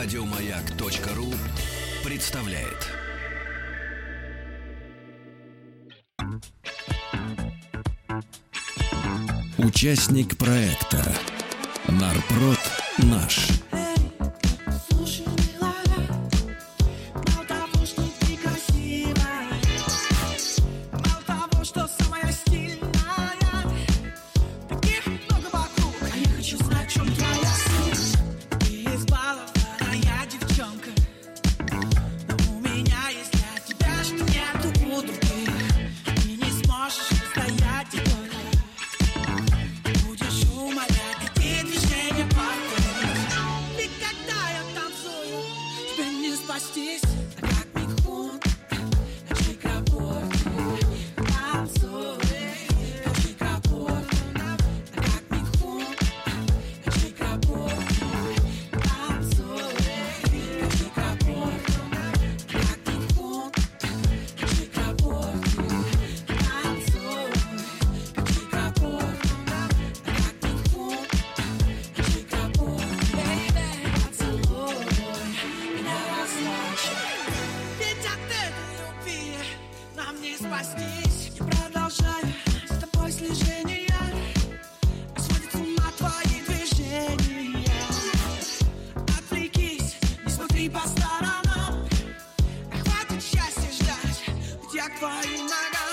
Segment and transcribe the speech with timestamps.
[0.00, 1.34] Радиомаяк.ру
[2.04, 2.86] представляет.
[9.58, 11.04] Участник проекта
[11.88, 12.60] Нарпрод
[12.98, 13.57] наш.
[94.88, 95.87] backfire, my got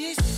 [0.00, 0.37] this.